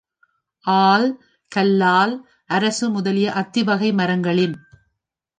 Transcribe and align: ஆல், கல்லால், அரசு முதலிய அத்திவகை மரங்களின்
ஆல், 0.65 1.07
கல்லால், 1.51 2.15
அரசு 2.49 2.89
முதலிய 2.89 3.27
அத்திவகை 3.31 3.89
மரங்களின் 3.93 4.55